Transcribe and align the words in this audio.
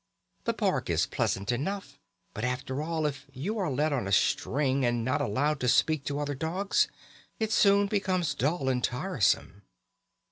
The 0.45 0.55
park 0.55 0.89
is 0.89 1.05
pleasant 1.05 1.51
enough, 1.51 1.99
but 2.33 2.43
after 2.43 2.81
all 2.81 3.05
if 3.05 3.27
you 3.33 3.59
are 3.59 3.69
led 3.69 3.93
on 3.93 4.07
a 4.07 4.11
string 4.11 4.83
and 4.83 5.05
not 5.05 5.21
allowed 5.21 5.59
to 5.59 5.67
speak 5.67 6.05
to 6.05 6.17
other 6.19 6.33
dogs, 6.33 6.87
it 7.39 7.51
soon 7.51 7.85
becomes 7.85 8.33
dull 8.33 8.67
and 8.67 8.83
tiresome. 8.83 9.61